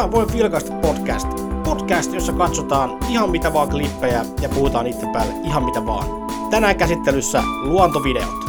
On 0.00 0.12
Voi 0.12 0.26
Vilkaista 0.32 0.72
podcast. 0.72 1.28
Podcast, 1.64 2.12
jossa 2.12 2.32
katsotaan 2.32 2.98
ihan 3.08 3.30
mitä 3.30 3.52
vaan 3.52 3.68
klippejä 3.68 4.24
ja 4.40 4.48
puhutaan 4.48 4.86
itse 4.86 5.06
päälle 5.12 5.34
ihan 5.44 5.64
mitä 5.64 5.86
vaan. 5.86 6.06
Tänään 6.50 6.76
käsittelyssä 6.76 7.42
luontovideot. 7.62 8.44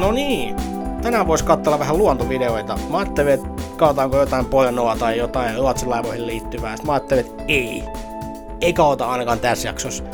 No 0.00 0.12
niin, 0.12 0.56
tänään 1.02 1.26
voisi 1.26 1.44
katsella 1.44 1.78
vähän 1.78 1.98
luontovideoita. 1.98 2.78
Mä 2.90 2.98
ajattelin, 2.98 3.32
että 3.32 3.48
katsotaanko 3.76 4.16
jotain 4.16 4.46
pornoa 4.46 4.96
tai 4.96 5.18
jotain 5.18 5.56
ruotsilaivoihin 5.56 6.26
liittyvää. 6.26 6.76
Sitten 6.76 6.86
mä 6.86 6.92
ajattelin, 6.92 7.26
että 7.26 7.44
ei. 7.48 7.84
Ei 8.60 8.72
kautta 8.72 9.06
ainakaan 9.06 9.38
tässä 9.38 9.68
jaksossa. 9.68 10.04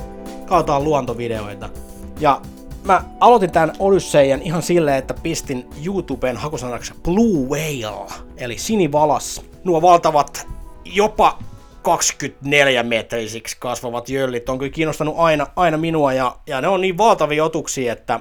Katsotaan 0.46 0.84
luontovideoita. 0.84 1.68
Ja 2.20 2.40
mä 2.84 3.02
aloitin 3.20 3.52
tämän 3.52 3.72
Odysseien 3.78 4.42
ihan 4.42 4.62
silleen, 4.62 4.98
että 4.98 5.14
pistin 5.22 5.70
YouTubeen 5.86 6.36
hakusanaksi 6.36 6.94
Blue 7.02 7.48
Whale, 7.48 8.10
eli 8.36 8.58
sinivalas. 8.58 9.42
Nuo 9.64 9.82
valtavat 9.82 10.57
jopa 10.94 11.38
24 11.82 12.82
metrisiksi 12.82 13.56
kasvavat 13.58 14.08
jöllit. 14.08 14.48
On 14.48 14.58
kyllä 14.58 14.72
kiinnostanut 14.72 15.14
aina, 15.18 15.46
aina 15.56 15.76
minua 15.76 16.12
ja, 16.12 16.36
ja 16.46 16.60
ne 16.60 16.68
on 16.68 16.80
niin 16.80 16.98
valtavia 16.98 17.44
otuksia, 17.44 17.92
että 17.92 18.20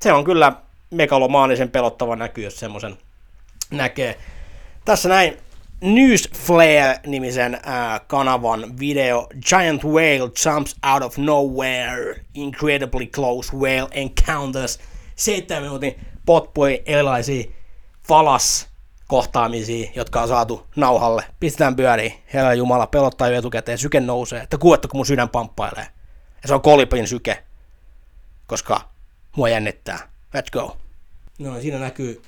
se 0.00 0.12
on 0.12 0.24
kyllä 0.24 0.52
megalomaanisen 0.90 1.70
pelottava 1.70 2.16
näky, 2.16 2.42
jos 2.42 2.60
semmoisen 2.60 2.98
näkee. 3.70 4.18
Tässä 4.84 5.08
näin 5.08 5.38
News 5.80 6.30
Flare-nimisen 6.34 7.54
äh, 7.54 8.00
kanavan 8.06 8.78
video. 8.78 9.26
Giant 9.48 9.84
Whale 9.84 10.30
Jumps 10.44 10.76
Out 10.92 11.02
of 11.02 11.18
Nowhere. 11.18 12.24
Incredibly 12.34 13.06
Close 13.06 13.56
Whale 13.56 13.88
Encounters. 13.90 14.78
7 15.16 15.62
minuutin 15.62 15.94
potpui 16.26 16.82
erilaisia 16.86 17.50
falas 18.08 18.67
kohtaamisia, 19.08 19.90
jotka 19.94 20.22
on 20.22 20.28
saatu 20.28 20.66
nauhalle. 20.76 21.24
Pistetään 21.40 21.76
pyöriin. 21.76 22.12
Herra 22.34 22.54
Jumala 22.54 22.86
pelottaa 22.86 23.28
jo 23.28 23.38
etukäteen. 23.38 23.78
Syke 23.78 24.00
nousee. 24.00 24.42
Että 24.42 24.58
kuuette, 24.58 24.88
kun 24.88 24.98
mun 24.98 25.06
sydän 25.06 25.28
pamppailee. 25.28 25.86
Ja 26.42 26.48
se 26.48 26.54
on 26.54 26.60
kolipin 26.60 27.08
syke. 27.08 27.44
Koska 28.46 28.80
mua 29.36 29.48
jännittää. 29.48 29.98
Let's 30.36 30.50
go. 30.52 30.76
No 31.38 31.60
siinä 31.60 31.78
näkyy... 31.78 32.22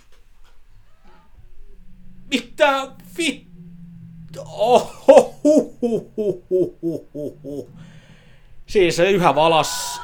Mitä 2.30 2.88
vit... 3.18 3.50
Oho, 4.38 5.34
hu, 5.44 5.78
hu, 5.82 6.12
hu, 6.16 6.44
hu, 6.50 6.76
hu, 6.82 7.08
hu, 7.14 7.38
hu. 7.42 7.70
Siis 8.66 8.96
se 8.96 9.10
yhä 9.10 9.34
valas... 9.34 10.00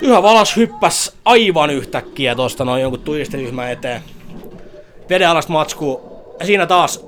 Yhä 0.00 0.22
valas 0.22 0.56
hyppäs 0.56 1.16
aivan 1.24 1.70
yhtäkkiä 1.70 2.34
tosta 2.34 2.64
noin 2.64 2.82
jonkun 2.82 3.00
turistiryhmän 3.00 3.70
eteen 3.70 4.02
veden 5.08 5.28
alasta 5.28 5.52
matskuu. 5.52 6.00
Ja 6.40 6.46
siinä 6.46 6.66
taas... 6.66 7.06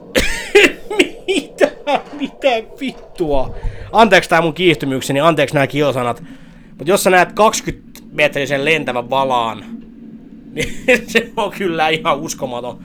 mitä? 1.27 1.71
Mitä 2.13 2.49
vittua? 2.81 3.55
Anteeksi 3.93 4.31
tää 4.31 4.43
mun 4.43 4.55
kiihtymykseni, 4.55 5.21
anteeksi 5.21 5.55
nämä 5.55 5.67
kilsanat. 5.67 6.23
Mutta 6.69 6.91
jos 6.91 7.05
sä 7.05 7.11
näet 7.11 7.33
20 7.33 8.01
metrisen 8.13 8.65
lentävän 8.65 9.11
valaan, 9.11 9.65
niin 10.55 11.05
se 11.07 11.33
on 11.37 11.51
kyllä 11.51 11.89
ihan 11.89 12.19
uskomaton. 12.19 12.83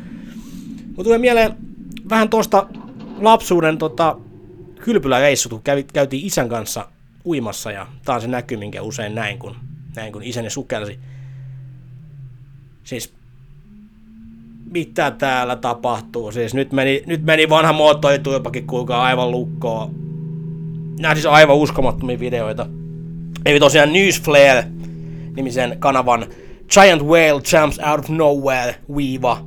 Mutta 0.85 1.03
tulee 1.03 1.17
mieleen 1.17 1.53
vähän 2.09 2.29
tosta 2.29 2.67
lapsuuden 3.21 3.77
tota, 3.77 4.17
kylpyläreissu, 4.79 5.49
kun 5.49 5.61
kävi, 5.63 5.85
käytiin 5.93 6.25
isän 6.25 6.49
kanssa 6.49 6.87
uimassa 7.25 7.71
ja 7.71 7.87
tää 8.05 8.15
on 8.15 8.21
se 8.21 8.27
näky, 8.27 8.57
minkä 8.57 8.81
usein 8.81 9.15
näin, 9.15 9.39
kun, 9.39 9.55
näin 9.95 10.13
kun 10.13 10.23
isäni 10.23 10.49
sukelsi. 10.49 10.99
Siis 12.83 13.13
mitä 14.73 15.11
täällä 15.11 15.55
tapahtuu. 15.55 16.31
Siis 16.31 16.53
nyt 16.53 16.71
meni, 16.71 17.03
nyt 17.05 17.23
meni 17.23 17.49
vanha 17.49 17.73
moottorituipakin 17.73 18.67
kuulkaa 18.67 19.03
aivan 19.03 19.31
lukkoon. 19.31 19.91
Nämä 20.99 21.13
siis 21.13 21.25
aivan 21.25 21.55
uskomattomia 21.55 22.19
videoita. 22.19 22.65
Eli 23.45 23.59
tosiaan 23.59 23.93
Newsflare 23.93 24.65
nimisen 25.35 25.75
kanavan 25.79 26.25
Giant 26.73 27.01
Whale 27.01 27.41
Jumps 27.53 27.79
Out 27.89 27.99
of 27.99 28.09
Nowhere 28.09 28.75
Viiva 28.95 29.45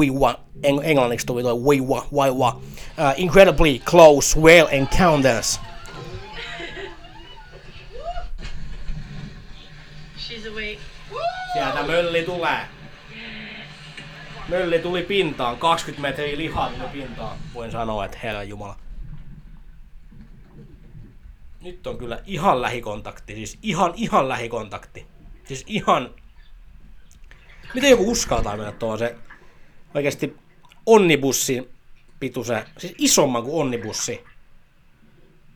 Viiva 0.00 0.40
Eng- 0.66 0.84
englanniksi 0.84 1.26
tuli 1.26 1.42
toi 1.42 1.54
Viiva 1.54 2.06
Viiva 2.12 2.48
uh, 2.48 3.14
Incredibly 3.16 3.78
Close 3.78 4.40
Whale 4.40 4.68
Encounters 4.70 5.60
She's 10.16 10.48
awake. 10.50 10.78
Sieltä 11.52 11.82
mölli 11.86 12.22
tulee. 12.22 12.58
Mölli 14.48 14.78
tuli 14.78 15.02
pintaan, 15.02 15.56
20 15.56 16.02
metriä 16.02 16.36
lihaa 16.36 16.70
tuli 16.70 16.88
pintaan. 16.92 17.38
Voin 17.54 17.72
sanoa, 17.72 18.04
että 18.04 18.18
herra 18.22 18.42
jumala. 18.42 18.76
Nyt 21.60 21.86
on 21.86 21.98
kyllä 21.98 22.22
ihan 22.26 22.62
lähikontakti, 22.62 23.34
siis 23.34 23.58
ihan 23.62 23.92
ihan 23.96 24.28
lähikontakti. 24.28 25.06
Siis 25.44 25.64
ihan... 25.66 26.10
Miten 27.74 27.90
joku 27.90 28.10
uskaltaa 28.10 28.56
mennä 28.56 28.72
tuohon 28.72 28.98
se 28.98 29.16
oikeasti 29.94 30.36
onnibussi 30.86 31.70
pituisen, 32.20 32.62
siis 32.78 32.94
isomman 32.98 33.42
kuin 33.42 33.60
onnibussi. 33.60 34.24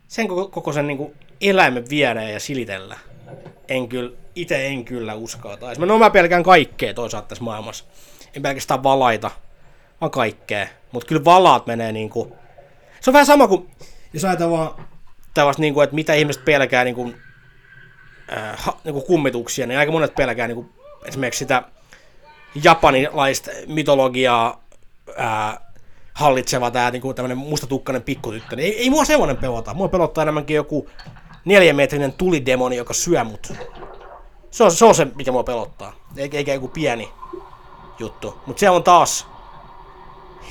Sen 0.08 0.28
koko, 0.28 0.48
koko 0.48 0.72
sen 0.72 0.86
niinku 0.86 1.14
eläimen 1.40 1.88
viereen 1.90 2.32
ja 2.32 2.40
silitellä. 2.40 2.98
En 3.68 3.88
kyllä, 3.88 4.16
itse 4.34 4.66
en 4.66 4.84
kyllä 4.84 5.14
uskaltaisi. 5.14 5.80
No 5.80 5.98
mä 5.98 6.10
pelkään 6.10 6.42
kaikkea 6.42 6.94
toisaalta 6.94 7.28
tässä 7.28 7.44
maailmassa 7.44 7.84
ei 8.36 8.40
pelkästään 8.40 8.82
valaita, 8.82 9.30
vaan 10.00 10.10
kaikkea. 10.10 10.66
Mutta 10.92 11.08
kyllä 11.08 11.24
valaat 11.24 11.66
menee 11.66 11.92
niinku... 11.92 12.36
Se 13.00 13.10
on 13.10 13.12
vähän 13.12 13.26
sama 13.26 13.48
kuin, 13.48 13.70
jos 14.12 14.24
ajatellaan 14.24 14.70
tällaista, 15.34 15.60
niinku, 15.60 15.80
että 15.80 15.94
mitä 15.94 16.14
ihmiset 16.14 16.44
pelkää 16.44 16.84
niinku, 16.84 17.12
äh, 18.36 18.58
ha, 18.58 18.76
niinku 18.84 19.00
kummituksia, 19.00 19.66
niin 19.66 19.78
aika 19.78 19.92
monet 19.92 20.14
pelkää 20.14 20.46
niinku, 20.46 20.68
esimerkiksi 21.04 21.38
sitä 21.38 21.62
japanilaista 22.62 23.50
mytologiaa 23.66 24.64
äh, 25.20 25.58
hallitseva 26.14 26.70
tämä 26.70 26.90
niinku, 26.90 27.14
tämmöinen 27.14 27.38
mustatukkainen 27.38 28.02
pikkutyttö. 28.02 28.56
Niin 28.56 28.66
ei, 28.66 28.78
ei 28.78 28.90
mua 28.90 29.04
semmoinen 29.04 29.36
pelota. 29.36 29.74
Mua 29.74 29.88
pelottaa 29.88 30.22
enemmänkin 30.22 30.56
joku 30.56 30.88
neljämetrinen 31.44 32.12
tulidemoni, 32.12 32.76
joka 32.76 32.94
syö 32.94 33.24
mut. 33.24 33.52
Se 34.50 34.64
on, 34.64 34.70
se 34.70 34.84
on 34.84 34.94
se, 34.94 35.06
mikä 35.14 35.32
mua 35.32 35.44
pelottaa. 35.44 35.92
Eikä, 36.16 36.36
eikä 36.36 36.54
joku 36.54 36.68
pieni 36.68 37.08
juttu. 37.98 38.40
Mutta 38.46 38.60
se 38.60 38.70
on 38.70 38.82
taas... 38.82 39.26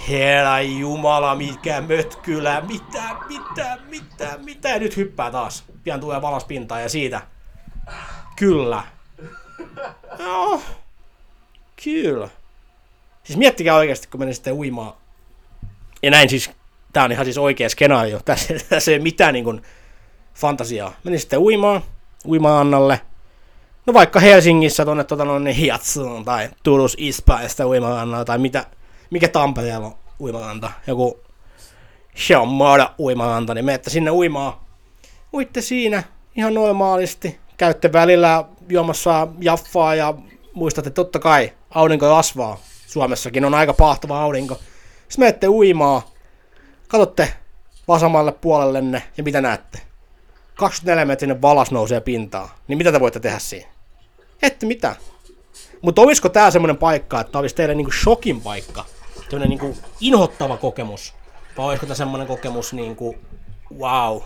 Herra 0.10 0.62
Jumala, 0.62 1.36
mikä 1.36 1.82
mötkylä, 1.82 2.62
mitä, 2.62 3.04
mitä, 3.28 3.78
mitä, 3.90 4.38
mitä, 4.38 4.70
ja 4.70 4.80
nyt 4.80 4.98
hyppää 4.98 5.32
taas. 5.32 5.64
Pian 5.84 6.00
tulee 6.00 6.22
valas 6.22 6.46
pintaan 6.46 6.82
ja 6.82 6.90
siitä. 6.90 7.22
Kyllä. 8.36 8.84
Joo. 10.20 10.62
Kyllä. 11.84 12.30
Siis 13.24 13.40
miettikää 13.40 13.76
oikeasti, 13.76 14.08
kun 14.08 14.20
menen 14.20 14.36
sitten 14.36 14.54
uimaan. 14.54 14.94
Ja 16.04 16.12
näin 16.12 16.30
siis, 16.30 16.52
tää 16.94 17.04
on 17.04 17.12
ihan 17.12 17.26
siis 17.26 17.38
oikea 17.38 17.70
skenaario. 17.70 18.20
Tässä, 18.26 18.54
tässä 18.70 18.92
ei 18.92 19.00
mitään 19.00 19.34
niin 19.34 19.46
kuin 19.46 19.62
fantasiaa. 20.34 20.94
Menin 21.04 21.20
sitten 21.20 21.40
uimaan, 21.40 21.82
uimaan 22.26 22.62
Annalle. 22.62 23.02
No 23.86 23.94
vaikka 23.94 24.20
Helsingissä 24.20 24.86
tuonne 24.86 25.04
tota, 25.04 25.26
no, 25.26 25.40
niin 25.40 25.56
Hiatsuun 25.56 26.26
tai 26.26 26.50
Turus 26.64 26.96
Ispäistä 27.00 27.68
uimarannalla 27.68 28.26
tai 28.26 28.38
mitä, 28.38 28.66
mikä 29.10 29.28
Tampereella 29.28 29.88
on 29.88 29.96
uimaranta, 30.20 30.72
joku 30.88 31.20
Shamada 32.18 32.94
uimaranta, 33.00 33.54
niin 33.54 33.66
menette 33.66 33.90
sinne 33.90 34.12
uimaan. 34.12 34.54
Uitte 35.34 35.62
siinä 35.62 36.04
ihan 36.36 36.54
normaalisti, 36.54 37.40
käytte 37.58 37.94
välillä 37.94 38.46
juomassa 38.70 39.28
jaffaa 39.40 39.96
ja 39.96 40.14
muistatte 40.54 40.90
totta 40.90 41.20
kai 41.20 41.54
aurinko 41.70 42.10
rasvaa. 42.10 42.58
Suomessakin 42.88 43.46
on 43.46 43.54
aika 43.54 43.74
pahtava 43.74 44.22
aurinko. 44.22 44.56
Sitten 44.56 45.20
menette 45.20 45.48
uimaan, 45.48 46.02
katsotte 46.88 47.34
vasemmalle 47.88 48.32
puolellenne 48.32 49.04
ja 49.18 49.24
mitä 49.24 49.42
näette? 49.42 49.80
24 50.56 51.06
metrinen 51.06 51.42
valas 51.42 51.72
nousee 51.72 52.02
pintaan, 52.02 52.50
niin 52.68 52.78
mitä 52.78 52.92
te 52.92 53.00
voitte 53.00 53.20
tehdä 53.20 53.40
siinä? 53.40 53.75
Ette 54.42 54.66
mitään. 54.66 54.96
Mutta 55.82 56.02
olisiko 56.02 56.30
tää 56.30 56.52
semmonen 56.52 56.78
paikka, 56.78 57.22
että 57.22 57.40
olisi 57.40 57.56
teille 57.56 57.76
niinku 57.76 57.92
shokin 57.92 58.42
paikka? 58.42 58.86
Tämmönen 59.30 59.50
niinku 59.50 59.78
inhottava 60.00 60.58
kokemus? 60.58 61.14
Vai 61.58 61.66
olisiko 61.66 61.86
tämä 61.86 61.96
semmonen 61.96 62.28
kokemus 62.28 62.74
niinku, 62.74 63.16
wow, 63.80 64.22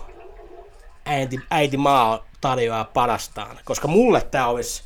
äiti, 1.04 1.40
äiti 1.50 1.76
maa 1.76 2.24
tarjoaa 2.40 2.84
parastaan? 2.84 3.58
Koska 3.64 3.88
mulle 3.88 4.20
tää 4.20 4.48
olisi 4.48 4.82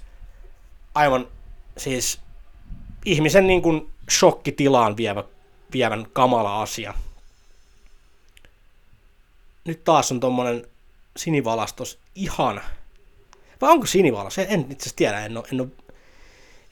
aivan 0.95 1.27
siis 1.77 2.21
ihmisen 3.05 3.47
niinku 3.47 3.91
shokkitilaan 4.11 4.97
vievä, 4.97 5.25
vievän 5.73 6.07
kamala 6.13 6.63
asia. 6.63 6.95
Nyt 9.65 9.85
taas 9.85 10.13
on 10.13 10.21
tommonen 10.21 10.67
sinivalastos 11.17 11.99
ihan 12.15 12.61
vai 13.65 13.73
onko 13.73 13.87
sinivalas? 13.87 14.39
En, 14.39 14.47
en 14.49 14.61
itse 14.61 14.75
asiassa 14.75 14.97
tiedä, 14.97 15.25
en 15.25 15.37
ole, 15.37 15.47
en 15.53 15.61
ole, 15.61 15.69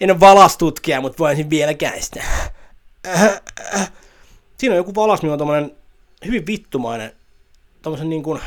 en 0.01 0.11
ole 0.11 0.21
valastutkija, 0.21 1.01
mutta 1.01 1.19
voisin 1.19 1.51
vielä 1.51 1.75
käistä. 1.75 2.25
Siinä 4.59 4.73
on 4.73 4.77
joku 4.77 4.95
valas, 4.95 5.23
millä 5.23 5.33
on 5.33 5.39
tommonen 5.39 5.77
hyvin 6.27 6.47
vittumainen 6.47 7.13
tommosen 7.83 8.09
niin 8.09 8.23
kuin 8.23 8.41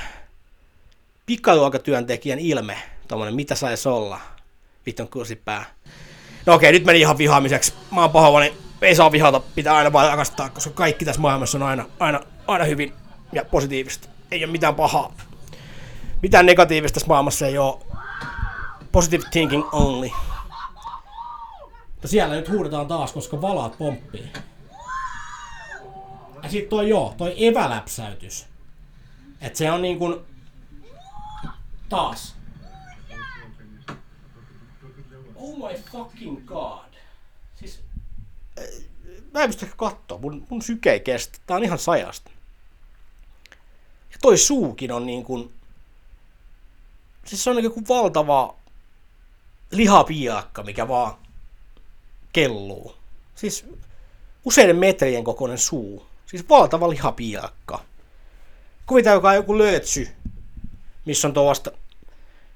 pikaluokatyöntekijän 1.26 2.40
ilme, 2.40 2.78
tommonen 3.08 3.36
mitä 3.36 3.56
saisi 3.56 3.90
olla, 3.90 4.20
vittun 4.86 5.10
kusipää. 5.10 5.66
No 6.46 6.54
okei, 6.54 6.72
nyt 6.72 6.86
meni 6.86 7.00
ihan 7.00 7.18
vihaamiseksi. 7.18 7.74
Mä 7.92 8.02
oon 8.02 8.12
pahoillani, 8.12 8.58
ei 8.82 8.96
saa 8.96 9.12
vihata, 9.12 9.42
pitää 9.56 9.76
aina 9.76 9.94
vaan 9.94 10.10
rakastaa, 10.10 10.50
koska 10.50 10.72
kaikki 10.72 11.06
tässä 11.06 11.22
maailmassa 11.22 11.58
on 11.58 11.64
aina, 11.64 11.86
aina, 12.00 12.22
aina 12.48 12.66
hyvin 12.66 12.94
ja 13.32 13.46
positiivista. 13.46 14.10
Ei 14.32 14.44
ole 14.44 14.52
mitään 14.52 14.76
pahaa. 14.76 15.14
Mitään 16.22 16.46
negatiivista 16.46 16.94
tässä 16.94 17.08
maailmassa 17.08 17.48
ei 17.48 17.58
ole. 17.58 17.95
Positive 18.96 19.24
thinking 19.32 19.64
only. 19.72 20.10
Mutta 21.92 22.08
siellä 22.08 22.36
nyt 22.36 22.50
huudetaan 22.50 22.88
taas, 22.88 23.14
koska 23.14 23.42
valaat 23.42 23.78
pomppii. 23.78 24.34
Ja 26.44 26.50
sit 26.50 26.70
toi 26.70 26.90
joo, 26.90 27.14
toi 27.18 27.48
eväläpsäytys. 27.48 28.48
Et 29.42 29.56
se 29.56 29.72
on 29.72 29.82
niin 29.82 30.00
kuin 30.00 30.20
taas. 31.90 32.36
Oh 35.36 35.58
my 35.58 35.82
fucking 35.92 36.46
god. 36.46 36.94
Siis 37.56 37.82
mä 39.34 39.42
en 39.42 39.50
pysty 39.50 39.70
katsoa, 39.78 40.18
mun, 40.18 40.48
mun 40.50 40.62
syke 40.62 40.92
ei 40.92 41.00
kestä. 41.00 41.40
Tää 41.46 41.58
on 41.58 41.64
ihan 41.64 41.80
sajasta. 41.80 42.32
Ja 44.12 44.18
toi 44.22 44.38
suukin 44.38 44.92
on 44.92 45.06
niin 45.06 45.24
kuin, 45.24 45.54
siis 47.26 47.44
se 47.44 47.50
on 47.50 47.56
niin 47.56 47.72
kuin 47.72 47.88
valtava 47.88 48.56
lihapiakka, 49.72 50.64
mikä 50.64 50.88
vaan 50.88 51.16
kelluu. 52.34 52.96
Siis 53.36 53.66
useiden 54.46 54.76
metrien 54.76 55.24
kokoinen 55.24 55.58
suu. 55.58 56.06
Siis 56.26 56.50
valtava 56.50 56.88
joka 59.12 59.30
on 59.30 59.36
joku 59.36 59.58
löytsy, 59.58 60.08
missä 61.06 61.28
on 61.28 61.34
tuosta, 61.34 61.72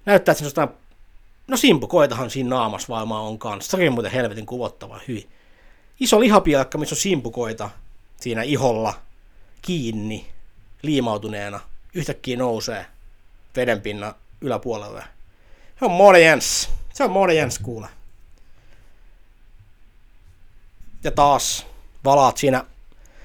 näyttää, 0.06 0.32
että 0.32 0.50
siinä 0.50 0.64
on 0.64 0.78
no 1.48 1.58
simpukoitahan 1.58 2.30
siinä 2.30 2.50
naamassa 2.50 2.94
varmaan 2.94 3.24
on 3.24 3.40
kanssa. 3.40 3.78
Se 3.78 3.88
on 3.88 3.94
muuten 3.94 4.12
helvetin 4.12 4.46
kuvottava 4.46 5.00
hyvin. 5.08 5.30
Iso 6.00 6.20
lihapiakka, 6.20 6.78
missä 6.78 6.94
on 6.94 7.00
simpukoita 7.00 7.70
siinä 8.18 8.42
iholla 8.42 8.94
kiinni, 9.62 10.28
liimautuneena. 10.82 11.60
Yhtäkkiä 11.94 12.38
nousee 12.38 12.86
vedenpinnan 13.56 14.16
yläpuolelle. 14.42 15.04
Se 15.80 15.86
on 15.86 15.92
Mode 15.92 16.20
Jens. 16.20 16.70
Se 17.00 17.04
on 17.04 17.12
Mode 17.12 17.34
Jens 17.34 17.60
kuule. 17.60 17.88
Ja 21.04 21.12
taas 21.12 21.66
valaat 22.06 22.38
siinä. 22.38 22.66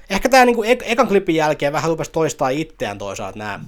Ehkä 0.09 0.29
tää 0.29 0.45
niinku 0.45 0.63
ek- 0.63 0.83
ekan 0.85 1.07
klipin 1.07 1.35
jälkeen 1.35 1.73
vähän 1.73 1.89
rupesi 1.89 2.11
toistaa 2.11 2.49
itseään 2.49 2.97
toisaalta 2.97 3.39
nämä 3.39 3.59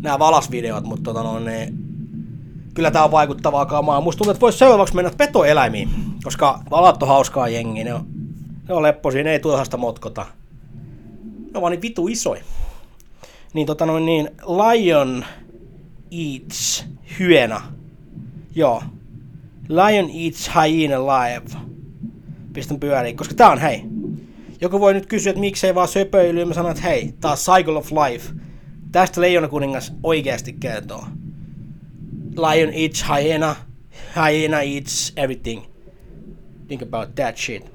nämä 0.00 0.18
valasvideot, 0.18 0.84
mutta 0.84 1.02
tota 1.04 1.22
no, 1.22 1.38
ne, 1.38 1.72
kyllä 2.74 2.90
tää 2.90 3.04
on 3.04 3.10
vaikuttavaa 3.10 3.66
kamaa. 3.66 4.00
Musta 4.00 4.18
tuntuu, 4.18 4.30
että 4.30 4.40
voisi 4.40 4.58
seuraavaksi 4.58 4.94
mennä 4.94 5.10
petoeläimiin, 5.16 5.88
koska 6.24 6.62
valat 6.70 7.02
on 7.02 7.08
hauskaa 7.08 7.48
jengi, 7.48 7.84
ne 7.84 7.94
on, 7.94 8.06
ne 8.68 8.74
on 8.74 8.82
lepposia, 8.82 9.24
ne 9.24 9.32
ei 9.32 9.40
turhasta 9.40 9.76
motkota. 9.76 10.26
Ne 11.24 11.50
on 11.54 11.62
vaan 11.62 11.70
niin 11.70 11.82
vitu 11.82 12.08
isoi. 12.08 12.40
Niin 13.52 13.66
tota 13.66 13.86
noin 13.86 14.06
niin, 14.06 14.30
Lion 14.42 15.24
Eats 16.10 16.84
hyena. 17.18 17.81
Joo. 18.54 18.82
Lion 19.68 20.10
Eats 20.24 20.50
Hyena 20.54 20.98
Live. 21.06 21.60
Pistän 22.52 22.80
pyöriin, 22.80 23.16
koska 23.16 23.34
tää 23.34 23.50
on 23.50 23.58
hei. 23.58 23.84
Joku 24.60 24.80
voi 24.80 24.94
nyt 24.94 25.06
kysyä, 25.06 25.30
että 25.30 25.40
miksei 25.40 25.74
vaan 25.74 25.88
söpöily, 25.88 26.44
mä 26.44 26.54
sanon, 26.54 26.70
että 26.70 26.82
hei, 26.82 27.14
tää 27.20 27.30
on 27.30 27.36
Cycle 27.36 27.78
of 27.78 27.90
Life 27.92 28.32
Tästä 28.92 29.20
Leijona 29.20 29.48
kuningas 29.48 29.92
oikeasti 30.02 30.52
kertoo. 30.52 31.04
Lion 32.30 32.72
eats 32.74 33.04
hyena, 33.08 33.56
hyena 34.16 34.60
eats 34.60 35.12
everything. 35.16 35.62
Think 36.68 36.82
about 36.82 37.14
that 37.14 37.36
shit. 37.36 37.72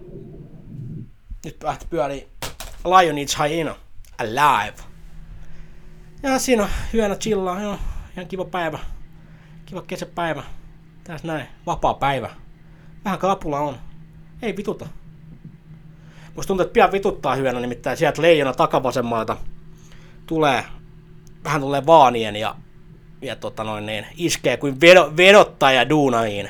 Nyt 1.45 1.63
lähti 1.63 1.85
pyörii 1.89 2.27
Lion 2.85 3.17
eats 3.17 3.37
hyena, 3.39 3.75
alive. 4.17 4.77
Ja 6.23 6.39
siinä 6.39 6.63
on 6.63 6.69
hyönä 6.93 7.15
chillaa, 7.15 7.61
joo, 7.61 7.77
ihan 8.13 8.27
kiva 8.27 8.45
päivä. 8.45 8.79
Kiva 9.65 9.81
kesäpäivä. 9.81 10.43
Tässä 11.07 11.27
näin, 11.27 11.47
vapaa 11.65 11.93
päivä. 11.93 12.29
Vähän 13.05 13.19
kapula 13.19 13.59
on. 13.59 13.77
Ei 14.41 14.57
vituta. 14.57 14.87
Musta 16.35 16.47
tuntuu, 16.47 16.61
että 16.61 16.73
pian 16.73 16.91
vituttaa 16.91 17.35
hyönä, 17.35 17.59
nimittäin 17.59 17.97
sieltä 17.97 18.21
leijona 18.21 18.53
takavasemmalta 18.53 19.37
tulee 20.25 20.63
vähän 21.43 21.61
tulee 21.61 21.85
vaanien 21.85 22.35
ja, 22.35 22.55
ja 23.21 23.35
tota 23.35 23.63
noin, 23.63 23.85
niin, 23.85 24.05
iskee 24.17 24.57
kuin 24.57 24.81
vedo, 24.81 25.13
vedottaja 25.17 25.89
duunaiin. 25.89 26.49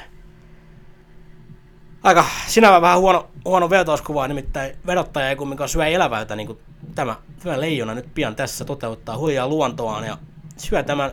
Aika 2.04 2.26
sinä 2.48 2.82
vähän 2.82 3.00
huono, 3.00 3.28
huono 3.46 3.70
vertauskuva, 3.70 4.28
nimittäin 4.28 4.76
vedottaja 4.88 5.30
ei 5.30 5.36
kumminkaan 5.36 5.70
syö 5.70 5.86
eläväytä, 5.86 6.36
niin 6.36 6.48
kuin 6.48 6.60
tämä, 6.96 7.16
tämä 7.44 7.62
leijona 7.62 7.94
nyt 7.94 8.14
pian 8.14 8.36
tässä 8.36 8.66
toteuttaa 8.66 9.18
huijaa 9.18 9.48
luontoaan 9.48 10.06
ja 10.06 10.18
syö 10.58 10.84
tämän 10.84 11.12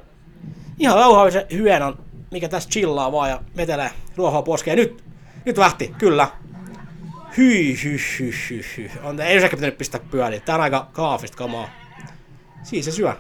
ihan 0.79 0.97
rauhallisen 0.97 1.47
hyenan, 1.53 1.99
mikä 2.31 2.49
tässä 2.49 2.71
chillaa 2.71 3.13
vaan 3.13 3.31
ja 3.31 3.41
vetelee 3.57 3.91
ruohoa 4.17 4.43
poskeen. 4.43 4.79
Nyt, 4.79 5.05
nyt 5.45 5.59
lähti, 5.59 5.95
kyllä. 5.99 6.29
Hyi, 7.37 7.79
hy, 7.85 7.99
hy, 8.19 8.33
hy, 8.51 8.65
hy. 8.77 8.91
On, 9.03 9.21
ei 9.21 9.33
olisi 9.33 9.45
ehkä 9.45 9.57
pitänyt 9.57 9.79
pistää 9.79 10.01
pyöriin. 10.11 10.43
Tää 10.43 10.55
on 10.55 10.61
aika 10.61 10.89
kaafista 10.93 11.37
kamaa. 11.37 11.69
Siis 12.63 12.85
se 12.85 12.91
syö. 12.91 13.13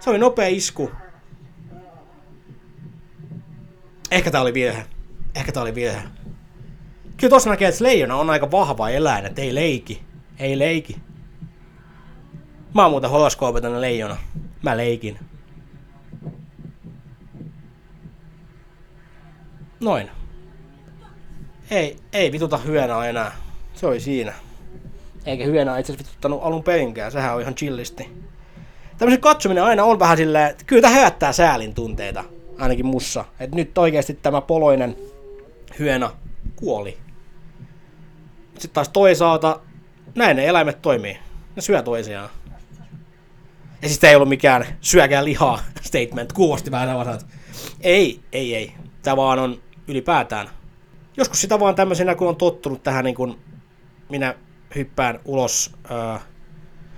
Se 0.00 0.10
oli 0.10 0.18
nopea 0.18 0.48
isku. 0.48 0.90
Ehkä 4.10 4.30
tää 4.30 4.40
oli 4.40 4.54
virhe. 4.54 4.86
Ehkä 5.34 5.52
tää 5.52 5.62
oli 5.62 5.74
virhe. 5.74 6.02
Kyllä 7.16 7.30
tossa 7.30 7.50
näkee, 7.50 7.68
että 7.68 7.84
leijona 7.84 8.16
on 8.16 8.30
aika 8.30 8.50
vahva 8.50 8.88
eläin, 8.88 9.26
että 9.26 9.42
ei 9.42 9.54
leiki. 9.54 10.02
Ei 10.38 10.58
leiki. 10.58 10.96
Mä 12.74 12.82
oon 12.82 12.90
muuten 12.90 13.10
horoskoopitainen 13.10 13.80
leijona. 13.80 14.16
Mä 14.62 14.76
leikin. 14.76 15.18
Noin. 19.84 20.10
Ei, 21.70 21.96
ei 22.12 22.32
vituta 22.32 22.56
hyönä 22.56 23.04
enää. 23.04 23.32
Se 23.74 23.86
oli 23.86 24.00
siinä. 24.00 24.32
Eikä 25.26 25.44
hyönä 25.44 25.78
itse 25.78 25.92
asiassa 25.92 26.08
vituttanut 26.08 26.40
alun 26.42 26.62
perinkään, 26.62 27.12
sehän 27.12 27.34
on 27.34 27.40
ihan 27.40 27.54
chillisti 27.54 28.24
tämmöisen 28.98 29.20
katsominen 29.20 29.64
aina 29.64 29.84
on 29.84 29.98
vähän 29.98 30.16
silleen, 30.16 30.50
että 30.50 30.64
kyllä 30.64 30.82
tämä 30.82 30.94
herättää 30.94 31.32
säälin 31.32 31.74
tunteita, 31.74 32.24
ainakin 32.58 32.86
mussa. 32.86 33.24
Että 33.40 33.56
nyt 33.56 33.78
oikeasti 33.78 34.14
tämä 34.14 34.40
poloinen 34.40 34.96
hyena 35.78 36.10
kuoli. 36.56 36.98
Sitten 38.52 38.70
taas 38.70 38.88
toisaalta 38.88 39.60
näin 40.14 40.36
ne 40.36 40.46
eläimet 40.46 40.82
toimii. 40.82 41.18
Ne 41.56 41.62
syö 41.62 41.82
toisiaan. 41.82 42.30
Ja 43.82 43.88
siis 43.88 44.04
ei 44.04 44.14
ollut 44.14 44.28
mikään 44.28 44.66
syökää 44.80 45.24
lihaa 45.24 45.60
statement. 45.88 46.32
Kuulosti 46.32 46.70
vähän 46.70 47.14
että 47.14 47.26
ei, 47.80 48.20
ei, 48.32 48.54
ei. 48.54 48.72
Tämä 49.02 49.16
vaan 49.16 49.38
on 49.38 49.58
ylipäätään. 49.88 50.48
Joskus 51.16 51.40
sitä 51.40 51.60
vaan 51.60 51.74
tämmöisenä, 51.74 52.14
kun 52.14 52.28
on 52.28 52.36
tottunut 52.36 52.82
tähän, 52.82 53.04
niin 53.04 53.14
kun 53.14 53.38
minä 54.10 54.34
hyppään 54.74 55.20
ulos 55.24 55.72
öö, 55.90 56.18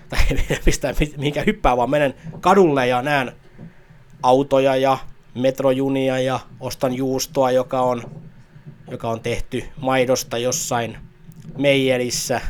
tai 0.08 0.18
ei 0.50 0.58
pistää 0.64 0.94
mihinkään 1.16 1.46
hyppää, 1.46 1.76
vaan 1.76 1.90
menen 1.90 2.14
kadulle 2.40 2.86
ja 2.86 3.02
näen 3.02 3.32
autoja 4.22 4.76
ja 4.76 4.98
metrojunia 5.34 6.18
ja 6.18 6.40
ostan 6.60 6.94
juustoa, 6.94 7.50
joka 7.50 7.80
on, 7.80 8.02
joka 8.90 9.10
on 9.10 9.20
tehty 9.20 9.64
maidosta 9.80 10.38
jossain 10.38 10.98
meijerissä. 11.58 12.40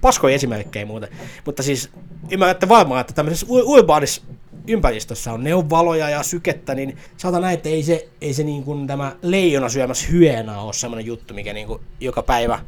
Paskoja 0.00 0.34
esimerkkejä 0.34 0.86
muuten. 0.86 1.08
Mutta 1.46 1.62
siis 1.62 1.90
ymmärrätte 2.30 2.68
varmaan, 2.68 3.00
että 3.00 3.12
tämmöisessä 3.12 3.46
urbaanissa 3.48 4.22
ympäristössä 4.68 5.32
on 5.32 5.44
neuvaloja 5.44 6.08
ja 6.08 6.22
sykettä, 6.22 6.74
niin 6.74 6.96
saata 7.16 7.40
näin, 7.40 7.54
että 7.54 7.68
ei 7.68 7.82
se, 7.82 8.08
ei 8.20 8.34
se 8.34 8.44
niin 8.44 8.64
kuin 8.64 8.86
tämä 8.86 9.16
leijona 9.22 9.68
syömässä 9.68 10.08
hyena 10.08 10.60
ole 10.60 10.72
semmoinen 10.72 11.06
juttu, 11.06 11.34
mikä 11.34 11.52
niin 11.52 11.66
kuin 11.66 11.82
joka 12.00 12.22
päivä 12.22 12.58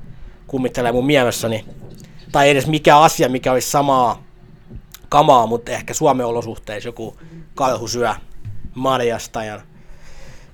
kummittelee 0.47 0.93
mun 0.93 1.07
mielessäni. 1.07 1.65
Tai 2.33 2.51
edes 2.51 2.67
mikä 2.67 2.99
asia, 2.99 3.29
mikä 3.29 3.53
olisi 3.53 3.71
samaa 3.71 4.23
kamaa, 5.09 5.47
mutta 5.47 5.73
ehkä 5.73 5.95
Suomen 5.95 6.27
olosuhteissa 6.27 6.89
joku 6.89 7.19
kalhu 7.55 7.89
syö 7.89 8.15
marjasta. 8.75 9.45
Ja, 9.45 9.61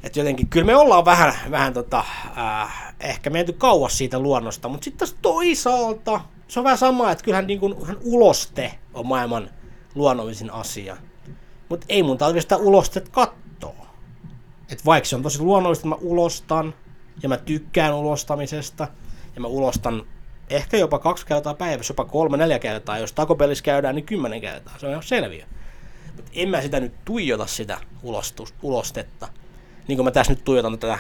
et 0.03 0.17
jotenkin, 0.17 0.49
kyllä 0.49 0.67
me 0.67 0.77
ollaan 0.77 1.05
vähän, 1.05 1.35
vähän 1.51 1.73
tota, 1.73 2.05
äh, 2.39 2.95
ehkä 3.01 3.31
menty 3.31 3.53
kauas 3.53 3.99
siitä 3.99 4.19
luonnosta, 4.19 4.69
mutta 4.69 4.85
sitten 4.85 4.99
taas 5.09 5.19
toisaalta 5.23 6.21
se 6.49 6.61
on 6.61 6.65
vähän 6.65 6.79
sama, 6.79 7.11
että 7.11 7.25
kyllähän 7.25 7.47
niin 7.47 7.61
kuin, 7.61 7.75
uloste 8.05 8.75
on 8.95 9.07
maailman 9.07 9.51
luonnollisin 9.95 10.51
asia. 10.51 10.97
Mutta 11.73 11.87
ei 11.89 12.03
mun 12.03 12.19
tarvitse 12.19 12.43
sitä 12.43 12.57
ulostet 12.57 13.09
katsoa. 13.09 13.87
Et 14.73 14.87
vaikka 14.87 15.09
se 15.09 15.17
on 15.17 15.23
tosi 15.23 15.43
luonnollista, 15.43 15.87
mä 15.87 15.95
ulostan 16.01 16.75
ja 17.23 17.29
mä 17.29 17.37
tykkään 17.37 17.95
ulostamisesta 17.95 18.89
ja 19.35 19.41
mä 19.41 19.47
ulostan 19.47 20.07
ehkä 20.51 20.77
jopa 20.77 20.99
kaksi 20.99 21.27
kertaa 21.27 21.55
päivässä, 21.55 21.93
jopa 21.93 22.05
kolme, 22.05 22.37
neljä 22.37 22.59
kertaa. 22.59 22.99
Jos 22.99 23.13
takopelissä 23.13 23.65
käydään, 23.65 23.95
niin 23.95 24.05
kymmenen 24.05 24.41
kertaa. 24.41 24.75
Se 24.79 24.87
on 24.87 24.93
ihan 24.93 25.03
selviö. 25.03 25.45
Mutta 26.17 26.31
en 26.35 26.49
mä 26.49 26.61
sitä 26.61 26.81
nyt 26.81 26.93
tuijota 27.05 27.47
sitä 27.47 27.79
ulostus, 28.03 28.55
ulostetta. 28.63 29.29
Niin 29.89 29.97
kuin 29.97 30.05
mä 30.05 30.11
tässä 30.11 30.33
nyt 30.33 30.45
tuijotan 30.45 30.79
tätä 30.79 30.99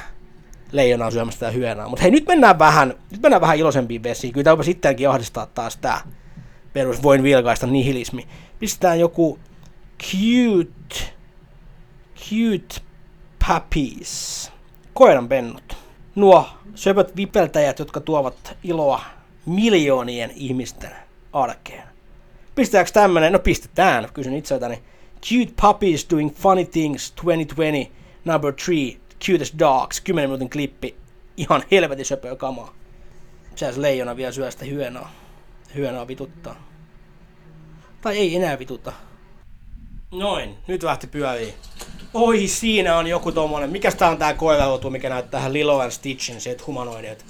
leijonaa 0.72 1.10
syömästä 1.10 1.40
tätä 1.40 1.52
hyönää. 1.52 1.88
Mutta 1.88 2.02
hei, 2.02 2.10
nyt 2.10 2.26
mennään 2.28 2.58
vähän, 2.58 2.94
nyt 3.10 3.22
mennään 3.22 3.40
vähän 3.40 3.56
iloisempiin 3.56 4.02
vesiin. 4.02 4.32
Kyllä 4.32 4.44
tämä 4.44 4.62
sittenkin 4.62 5.08
ahdistaa 5.08 5.46
taas 5.46 5.76
tää 5.76 6.00
perus 6.72 7.02
voin 7.02 7.22
vilkaista 7.22 7.66
nihilismi. 7.66 8.28
Pistetään 8.58 9.00
joku 9.00 9.38
cute, 10.02 11.12
cute 12.16 12.80
puppies. 13.48 14.52
Koiran 14.94 15.28
pennut. 15.28 15.76
Nuo 16.14 16.48
söpöt 16.74 17.16
vipeltäjät, 17.16 17.78
jotka 17.78 18.00
tuovat 18.00 18.56
iloa 18.64 19.00
miljoonien 19.46 20.30
ihmisten 20.34 20.90
arkeen. 21.32 21.82
Pistetäänkö 22.54 22.90
tämmönen? 22.92 23.32
No 23.32 23.38
pistetään, 23.38 24.08
kysyn 24.14 24.34
itseltäni. 24.34 24.82
Cute 25.22 25.52
puppies 25.62 26.06
doing 26.10 26.34
funny 26.34 26.64
things 26.64 27.10
2020 27.10 27.92
number 28.24 28.52
3 28.66 29.00
cutest 29.26 29.58
dogs 29.58 30.00
10 30.00 30.30
minuutin 30.30 30.50
klippi. 30.50 30.96
Ihan 31.36 31.62
helvetin 31.70 32.04
söpöä 32.04 32.36
kamaa. 32.36 32.74
Se 33.54 33.72
leijona 33.76 34.16
vielä 34.16 34.32
syö 34.32 34.50
sitä 34.50 34.64
hyönaa. 34.64 35.12
Hyönaa 35.74 36.08
vituttaa. 36.08 36.68
Tai 38.00 38.18
ei 38.18 38.36
enää 38.36 38.58
vituta. 38.58 38.92
Noin, 40.12 40.58
nyt 40.66 40.82
lähti 40.82 41.06
pyörii. 41.06 41.54
Oi, 42.14 42.46
siinä 42.48 42.96
on 42.96 43.06
joku 43.06 43.32
tommonen. 43.32 43.70
Mikäs 43.70 43.94
tää 43.94 44.10
on 44.10 44.18
tää 44.18 44.34
koirarotu, 44.34 44.90
mikä 44.90 45.08
näyttää 45.08 45.30
tähän 45.30 45.52
Lilo 45.52 45.80
and 45.80 45.90
Stitchin, 45.90 46.40
se 46.40 46.56
humanoidet. 46.66 47.24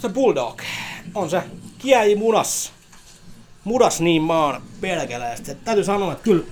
Se 0.00 0.08
Bulldog. 0.08 0.62
On 1.14 1.30
se 1.30 1.42
kieli 1.78 2.16
mudas. 2.16 2.72
Mudas 3.64 4.00
niin 4.00 4.22
maan 4.22 4.62
pelkäläistä. 4.80 5.54
Täytyy 5.54 5.84
sanoa, 5.84 6.12
että 6.12 6.24
kyllä 6.24 6.44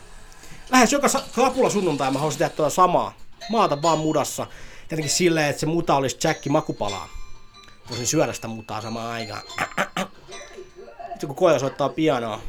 lähes 0.70 0.92
joka 0.92 1.08
krapula 1.34 1.70
sunnuntai 1.70 2.10
mä 2.10 2.18
haluaisin 2.18 2.38
tehdä 2.38 2.54
tuota 2.56 2.70
samaa. 2.70 3.14
Maata 3.50 3.82
vaan 3.82 3.98
mudassa. 3.98 4.46
Tietenkin 4.88 5.10
silleen, 5.10 5.50
että 5.50 5.60
se 5.60 5.66
muta 5.66 5.96
olisi 5.96 6.18
Jacki 6.24 6.50
makupalaa. 6.50 7.08
Voisin 7.88 8.06
syödä 8.06 8.32
sitä 8.32 8.48
mutaa 8.48 8.80
samaan 8.80 9.12
aikaan. 9.12 9.42
Sitten 11.10 11.26
kun 11.26 11.36
koira 11.36 11.58
soittaa 11.58 11.88
pianoa, 11.88 12.40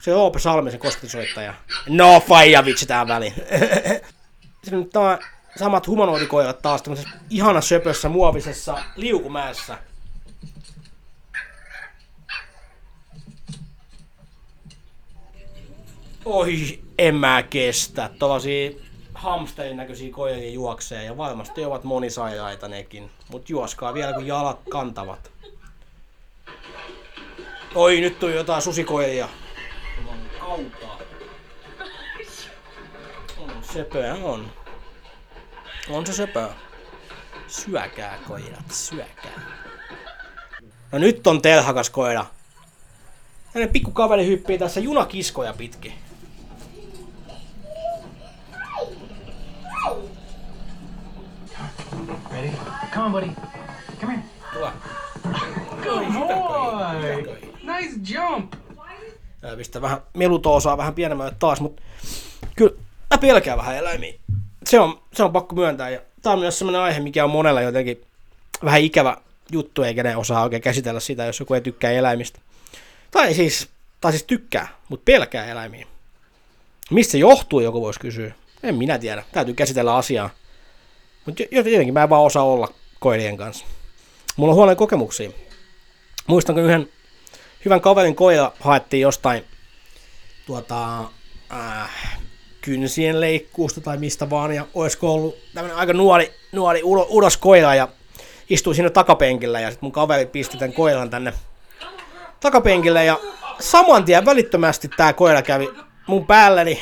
se 0.00 0.12
Roope 0.12 0.38
Salmisen 0.38 0.80
kosketusoittaja. 0.80 1.54
No 1.88 2.20
faija 2.20 2.64
vitsi 2.64 2.86
tää 2.86 3.08
väliin. 3.08 3.34
Sitten 4.64 4.90
tää 4.90 5.18
samat 5.56 5.86
humanoidikoirat 5.86 6.62
taas 6.62 6.82
tämmöisessä 6.82 7.18
ihana 7.30 7.60
söpössä 7.60 8.08
muovisessa 8.08 8.78
liukumäessä. 8.96 9.78
Oi, 16.24 16.80
en 16.98 17.14
mä 17.14 17.42
kestä. 17.42 18.10
Tuollaisia 18.18 18.70
hamsterin 19.14 19.76
näköisiä 19.76 20.12
koiria 20.12 20.50
juoksee 20.50 21.04
ja 21.04 21.16
varmasti 21.16 21.64
ovat 21.64 21.84
monisairaita 21.84 22.68
nekin. 22.68 23.10
Mut 23.30 23.50
juoskaa 23.50 23.94
vielä 23.94 24.12
kun 24.12 24.26
jalat 24.26 24.60
kantavat. 24.70 25.30
Oi, 27.74 28.00
nyt 28.00 28.18
tuli 28.18 28.34
jotain 28.34 28.62
susikoiria 28.62 29.28
söpöä, 33.72 34.14
on. 34.22 34.46
On 35.90 36.06
se 36.06 36.12
söpöä. 36.12 36.48
Syökää 37.48 38.18
koirat, 38.28 38.70
syökää. 38.70 39.40
No 40.92 40.98
nyt 40.98 41.26
on 41.26 41.42
telhakas 41.42 41.90
koira. 41.90 42.26
Hänen 43.54 43.68
pikku 43.68 43.90
kaveri 43.90 44.26
hyppii 44.26 44.58
tässä 44.58 44.80
junakiskoja 44.80 45.52
pitkin. 45.52 45.92
Ready? 52.32 52.50
Come 52.94 53.06
on, 53.06 53.12
buddy. 53.12 53.30
Come 54.00 54.12
here. 54.12 54.22
Tule. 54.52 54.72
Good 55.82 56.12
boy. 56.12 57.50
Nice 57.62 58.14
jump. 58.14 58.54
Ää, 59.42 59.56
Pistää 59.56 59.82
vähän 59.82 60.00
melutoosaa 60.14 60.76
vähän 60.76 60.94
pienemmälle 60.94 61.36
taas, 61.38 61.60
mutta 61.60 61.82
pelkään 63.20 63.58
vähän 63.58 63.76
eläimiä. 63.76 64.14
Se 64.64 64.80
on, 64.80 65.02
se 65.12 65.22
on 65.22 65.32
pakko 65.32 65.56
myöntää. 65.56 65.90
Ja 65.90 66.00
tää 66.22 66.32
on 66.32 66.38
myös 66.38 66.58
sellainen 66.58 66.80
aihe, 66.80 67.00
mikä 67.00 67.24
on 67.24 67.30
monella 67.30 67.60
jotenkin 67.60 68.04
vähän 68.64 68.80
ikävä 68.80 69.16
juttu, 69.52 69.82
eikä 69.82 70.02
ne 70.02 70.16
osaa 70.16 70.42
oikein 70.42 70.62
käsitellä 70.62 71.00
sitä, 71.00 71.24
jos 71.24 71.40
joku 71.40 71.54
ei 71.54 71.60
tykkää 71.60 71.90
eläimistä. 71.90 72.40
Tai 73.10 73.34
siis, 73.34 73.68
tai 74.00 74.12
siis 74.12 74.24
tykkää, 74.24 74.68
mutta 74.88 75.04
pelkää 75.04 75.46
eläimiä. 75.46 75.86
Mistä 76.90 77.12
se 77.12 77.18
johtuu, 77.18 77.60
joku 77.60 77.80
voisi 77.80 78.00
kysyä. 78.00 78.32
En 78.62 78.74
minä 78.74 78.98
tiedä. 78.98 79.24
Täytyy 79.32 79.54
käsitellä 79.54 79.96
asiaa. 79.96 80.30
Mutta 81.26 81.42
jotenkin 81.50 81.94
mä 81.94 82.02
en 82.02 82.10
vaan 82.10 82.22
osaa 82.22 82.44
olla 82.44 82.68
koirien 83.00 83.36
kanssa. 83.36 83.64
Mulla 84.36 84.50
on 84.50 84.56
huonoja 84.56 84.76
kokemuksia. 84.76 85.30
Muistanko 86.26 86.60
yhden 86.60 86.88
hyvän 87.64 87.80
kaverin 87.80 88.14
koira 88.14 88.52
haettiin 88.60 89.00
jostain 89.00 89.44
tuota, 90.46 91.00
äh, 91.52 91.90
kynsien 92.60 93.20
leikkuusta 93.20 93.80
tai 93.80 93.98
mistä 93.98 94.30
vaan, 94.30 94.54
ja 94.54 94.66
olisiko 94.74 95.14
ollut 95.14 95.36
tämmönen 95.54 95.76
aika 95.76 95.92
nuori, 95.92 96.34
nuori 96.52 96.80
ulos 96.84 97.36
koira, 97.36 97.74
ja 97.74 97.88
istui 98.50 98.74
siinä 98.74 98.90
takapenkillä, 98.90 99.60
ja 99.60 99.70
sitten 99.70 99.86
mun 99.86 99.92
kaveri 99.92 100.26
pisti 100.26 100.58
tämän 100.58 100.72
koiran 100.72 101.10
tänne 101.10 101.32
takapenkille, 102.40 103.04
ja 103.04 103.20
saman 103.60 104.04
tien 104.04 104.24
välittömästi 104.24 104.88
tämä 104.88 105.12
koira 105.12 105.42
kävi 105.42 105.70
mun 106.06 106.26
päälleni, 106.26 106.80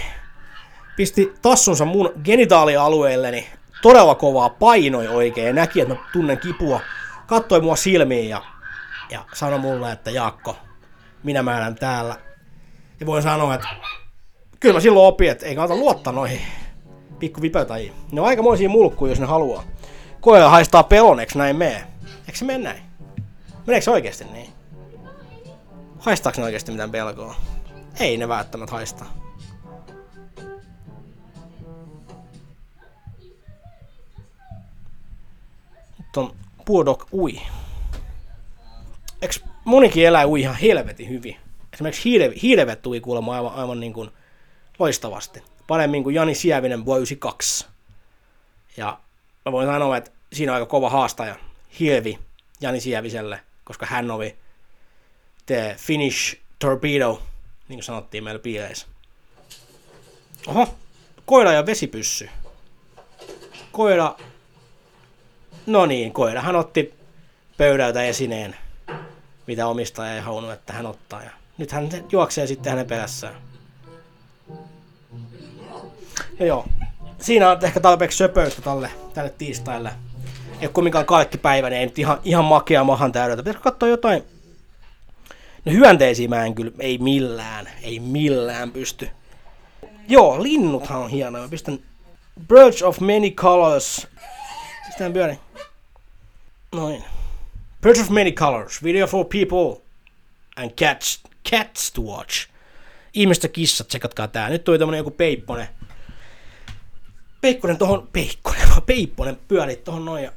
pisti 0.96 1.32
tassunsa 1.42 1.84
mun 1.84 2.12
genitaalialueelleni, 2.24 3.48
todella 3.82 4.14
kovaa, 4.14 4.48
painoi 4.48 5.08
oikein, 5.08 5.46
ja 5.46 5.52
näki, 5.52 5.80
että 5.80 5.94
mä 5.94 6.00
tunnen 6.12 6.38
kipua, 6.38 6.80
kattoi 7.26 7.60
mua 7.60 7.76
silmiin, 7.76 8.28
ja, 8.28 8.42
ja 9.10 9.24
sanoi 9.34 9.58
mulle, 9.58 9.92
että 9.92 10.10
Jaakko, 10.10 10.56
minä 11.22 11.42
määrän 11.42 11.74
täällä. 11.74 12.16
Ja 13.00 13.06
voin 13.06 13.22
sanoa, 13.22 13.54
että 13.54 13.68
kyllä 14.60 14.80
silloin 14.80 15.06
opin, 15.06 15.30
että 15.30 15.46
ei 15.46 15.54
kannata 15.54 15.80
luottaa 15.80 16.12
noihin 16.12 16.40
pikku 17.18 17.42
vipötäjiin. 17.42 17.92
Ne 18.12 18.20
on 18.20 18.26
aikamoisia 18.26 18.68
mulkkuja, 18.68 19.12
jos 19.12 19.20
ne 19.20 19.26
haluaa. 19.26 19.64
Koira 20.20 20.48
haistaa 20.48 20.82
pelon, 20.82 21.20
eikö 21.20 21.38
näin 21.38 21.56
mene? 21.56 21.84
Eikö 22.26 22.38
se 22.38 22.44
mene 22.44 22.64
näin? 22.64 22.82
Meneekö 23.66 23.84
se 23.84 23.90
oikeasti 23.90 24.24
niin? 24.24 24.48
Haistaako 25.98 26.40
ne 26.40 26.44
oikeasti 26.44 26.72
mitään 26.72 26.90
pelkoa? 26.90 27.34
Ei 28.00 28.16
ne 28.16 28.28
välttämättä 28.28 28.72
haista. 28.72 29.04
Nyt 35.98 36.16
on 36.16 36.34
Puodok 36.64 37.06
ui. 37.12 37.40
Eiks 39.22 39.44
monikin 39.64 40.06
eläin 40.06 40.28
ui 40.28 40.40
ihan 40.40 40.56
helvetin 40.56 41.08
hyvin? 41.08 41.36
Esimerkiksi 41.72 42.10
hiirevet 42.42 42.86
ui 42.86 43.00
kuulemma 43.00 43.34
aivan, 43.34 43.54
aivan 43.54 43.80
niin 43.80 43.92
kuin 43.92 44.10
loistavasti. 44.78 45.42
Paremmin 45.66 46.02
kuin 46.02 46.14
Jani 46.14 46.34
Sievinen 46.34 46.84
vuonna 46.84 46.98
92. 46.98 47.66
Ja 48.76 48.98
mä 49.44 49.52
voin 49.52 49.66
sanoa, 49.66 49.96
että 49.96 50.10
siinä 50.32 50.52
on 50.52 50.54
aika 50.54 50.66
kova 50.66 50.90
haastaja. 50.90 51.36
Hilvi 51.80 52.18
Jani 52.60 52.80
Sieviselle, 52.80 53.40
koska 53.64 53.86
hän 53.86 54.10
oli 54.10 54.36
the 55.46 55.76
Finnish 55.78 56.36
Torpedo, 56.58 57.22
niin 57.68 57.76
kuin 57.76 57.84
sanottiin 57.84 58.24
meillä 58.24 58.38
piileissä. 58.38 58.86
Oho, 60.46 60.74
koira 61.26 61.52
ja 61.52 61.66
vesipyssy. 61.66 62.30
Koira, 63.72 64.16
no 65.66 65.86
niin, 65.86 66.12
koira 66.12 66.40
hän 66.40 66.56
otti 66.56 66.94
pöydältä 67.56 68.02
esineen, 68.02 68.56
mitä 69.46 69.66
omistaja 69.66 70.14
ei 70.14 70.20
halunnut, 70.20 70.52
että 70.52 70.72
hän 70.72 70.86
ottaa. 70.86 71.22
Ja 71.22 71.30
nyt 71.58 71.72
hän 71.72 71.88
juoksee 72.12 72.46
sitten 72.46 72.70
hänen 72.70 72.86
perässään. 72.86 73.47
Ja 76.38 76.46
joo, 76.46 76.66
siinä 77.18 77.50
on 77.50 77.64
ehkä 77.64 77.80
tarpeeksi 77.80 78.18
söpöyttä 78.18 78.62
tälle, 78.62 78.90
tälle 79.14 79.30
tiistaille. 79.38 79.90
Ei 80.60 80.66
ole 80.66 80.72
kumminkaan 80.72 81.06
kalkkipäivä, 81.06 81.70
niin 81.70 81.80
ei 81.80 81.86
nyt 81.86 81.98
ihan, 81.98 82.20
ihan 82.24 82.44
makea 82.44 82.84
mahan 82.84 83.12
täydeltä. 83.12 83.42
Pitäisikö 83.42 83.62
katsoa 83.62 83.88
jotain? 83.88 84.24
No 85.64 85.72
hyönteisiä 85.72 86.28
mä 86.28 86.44
en 86.44 86.54
kyllä, 86.54 86.72
ei 86.78 86.98
millään, 86.98 87.68
ei 87.82 88.00
millään 88.00 88.70
pysty. 88.70 89.10
Joo, 90.08 90.42
linnuthan 90.42 90.98
on 90.98 91.10
hienoja. 91.10 91.42
Mä 91.42 91.48
pistän 91.48 91.78
Birds 92.48 92.82
of 92.82 93.00
Many 93.00 93.30
Colors. 93.30 94.06
Pistän 94.86 95.12
pyörin. 95.12 95.38
Noin. 96.74 97.04
Birds 97.82 98.00
of 98.00 98.08
Many 98.08 98.32
Colors. 98.32 98.82
Video 98.82 99.06
for 99.06 99.24
people 99.24 99.82
and 100.56 100.70
cats, 100.70 101.22
cats 101.50 101.92
to 101.92 102.02
watch. 102.02 102.48
Ihmiset 103.14 103.42
ja 103.42 103.48
kissat, 103.48 103.88
tsekatkaa 103.88 104.28
tää. 104.28 104.48
Nyt 104.48 104.64
tuli 104.64 104.78
tämmönen 104.78 104.98
joku 104.98 105.10
peipponen. 105.10 105.68
Peikkonen 107.40 107.78
tohon, 107.78 108.08
peikkonen, 108.12 108.68
peipponen 108.86 109.38
pyörii 109.48 109.76
tohon 109.76 110.04
noin 110.04 110.24
ja 110.24 110.32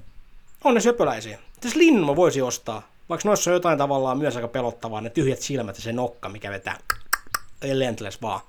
on 0.64 0.74
ne 0.74 0.82
söpöläisiä. 0.82 1.40
Tässä 1.62 1.80
linnun 1.80 2.06
mä 2.06 2.16
voisin 2.16 2.44
ostaa. 2.44 2.88
Vaikka 3.10 3.30
noissa 3.30 3.52
on 3.52 3.54
jotain 3.54 3.78
tavallaan 3.78 4.18
myös 4.18 4.36
aika 4.36 4.48
pelottavaa, 4.48 5.02
ne 5.02 5.10
tyhjät 5.10 5.42
silmät 5.42 5.76
ja 5.76 5.82
se 5.82 5.94
nokka, 5.94 6.30
mikä 6.30 6.52
vetää 6.52 6.78
lenteles 7.62 8.22
vaan. 8.22 8.42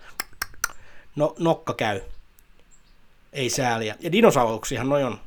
No, 1.16 1.34
nokka 1.38 1.74
käy. 1.74 2.00
Ei 3.32 3.50
sääliä. 3.50 3.96
Ja 4.00 4.12
dinosauruksihan 4.12 4.88
noin 4.88 5.04
on. 5.04 5.20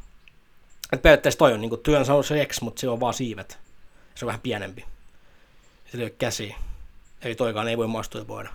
Et 0.93 1.01
periaatteessa 1.01 1.37
toi 1.37 1.53
on 1.53 1.61
niinku 1.61 1.77
Tyrannosaurus 1.77 2.31
Rex, 2.31 2.61
mutta 2.61 2.79
se 2.79 2.89
on 2.89 2.99
vaan 2.99 3.13
siivet. 3.13 3.57
Se 4.15 4.25
on 4.25 4.27
vähän 4.27 4.41
pienempi. 4.41 4.85
Sillä 5.91 6.01
ei 6.01 6.05
ole 6.05 6.15
käsiä. 6.17 6.55
Eli 7.21 7.35
toikaan 7.35 7.67
ei 7.67 7.77
voi 7.77 7.87
masturboida. 7.87 8.49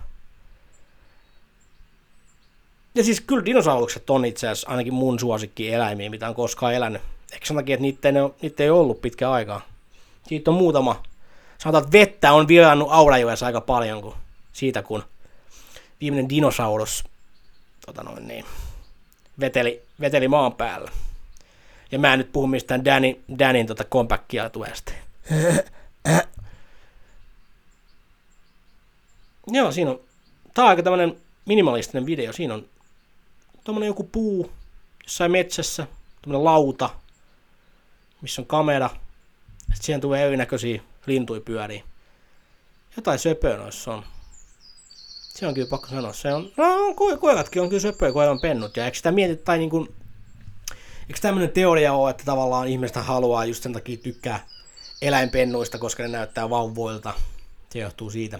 Ja 2.95 3.03
siis 3.03 3.21
kyllä 3.21 3.45
dinosaurukset 3.45 4.09
on 4.09 4.25
itse 4.25 4.47
asiassa 4.47 4.69
ainakin 4.69 4.93
mun 4.93 5.19
suosikki 5.19 5.73
eläimiä, 5.73 6.09
mitä 6.09 6.29
on 6.29 6.35
koskaan 6.35 6.73
elänyt. 6.73 7.01
Ehkä 7.33 7.45
sen 7.45 7.55
takia, 7.57 7.73
että 7.73 7.81
niitä 7.81 8.07
ei, 8.09 8.13
niitä 8.41 8.63
ei 8.63 8.69
ollut 8.69 9.01
pitkä 9.01 9.31
aikaa. 9.31 9.61
Siitä 10.27 10.51
on 10.51 10.57
muutama. 10.57 11.03
Sanotaan, 11.57 11.83
että 11.83 11.97
vettä 11.97 12.33
on 12.33 12.47
virannut 12.47 12.87
Aurajoessa 12.91 13.45
aika 13.45 13.61
paljon 13.61 14.01
kun, 14.01 14.15
siitä, 14.53 14.83
kun 14.83 15.03
viimeinen 16.01 16.29
dinosaurus 16.29 17.03
tota 17.85 18.03
noin 18.03 18.27
niin, 18.27 18.45
veteli, 19.39 19.81
veteli 19.99 20.27
maan 20.27 20.53
päällä. 20.53 20.91
Ja 21.91 21.99
mä 21.99 22.13
en 22.13 22.19
nyt 22.19 22.31
puhu 22.31 22.47
mistään 22.47 22.85
Danny, 22.85 23.19
Danin 23.39 23.67
tota 23.67 23.83
kompakkia 23.83 24.49
tuesta. 24.49 24.91
Joo, 29.47 29.71
siinä 29.71 29.91
on, 29.91 29.99
tää 30.53 30.65
on 30.65 30.69
aika 30.69 30.83
tämmönen 30.83 31.17
minimalistinen 31.45 32.05
video. 32.05 32.33
Siinä 32.33 32.53
on 32.53 32.65
tommonen 33.63 33.87
joku 33.87 34.03
puu 34.03 34.51
jossain 35.03 35.31
metsässä, 35.31 35.87
tommonen 36.21 36.45
lauta, 36.45 36.89
missä 38.21 38.41
on 38.41 38.45
kamera. 38.45 38.89
Sitten 39.59 39.83
siihen 39.83 40.01
tulee 40.01 40.27
erinäköisiä 40.27 40.81
lintuja 41.05 41.41
pyöriä. 41.41 41.83
Jotain 42.95 43.19
söpöä 43.19 43.57
noissa 43.57 43.93
on. 43.93 44.03
Se 45.33 45.47
on 45.47 45.53
kyllä 45.53 45.69
pakko 45.69 45.87
sanoa. 45.87 46.13
Se 46.13 46.33
on, 46.33 46.51
no, 46.57 46.89
ko- 46.89 47.17
koiratkin 47.17 47.61
on 47.61 47.69
kyllä 47.69 47.81
söpöä, 47.81 48.11
koiran 48.11 48.41
pennut. 48.41 48.77
Ja 48.77 48.85
eikö 48.85 48.97
sitä 48.97 49.11
mieti, 49.11 49.35
tai 49.35 49.57
niin 49.57 49.69
kuin, 49.69 49.95
eikö 51.09 51.19
tämmöinen 51.21 51.51
teoria 51.51 51.93
ole, 51.93 52.09
että 52.09 52.23
tavallaan 52.23 52.67
ihmiset 52.67 52.95
haluaa 52.95 53.45
just 53.45 53.63
sen 53.63 53.73
takia 53.73 53.97
tykkää 53.97 54.47
eläinpennuista, 55.01 55.77
koska 55.77 56.03
ne 56.03 56.09
näyttää 56.09 56.49
vauvoilta. 56.49 57.13
Se 57.69 57.79
johtuu 57.79 58.09
siitä. 58.09 58.39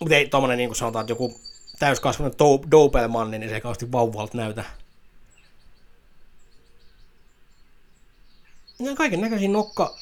Mutta 0.00 0.14
ei 0.14 0.28
tommonen 0.28 0.58
niin 0.58 0.68
kuin 0.68 0.76
sanotaan, 0.76 1.02
että 1.02 1.12
joku 1.12 1.40
täyskasvainen 1.78 2.38
do- 2.38 2.70
Dobermanni, 2.70 3.38
niin 3.38 3.50
se 3.50 3.60
kauheasti 3.60 3.92
vauvalta 3.92 4.36
näytä. 4.36 4.64
Ne 8.78 8.90
on 8.90 8.96
kaiken 8.96 9.20
näköisiä 9.20 9.48
nokka, 9.48 9.96